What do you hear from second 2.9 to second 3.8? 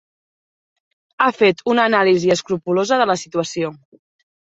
de la situació.